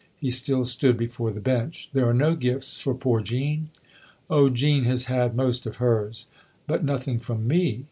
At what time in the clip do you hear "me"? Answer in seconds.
7.47-7.79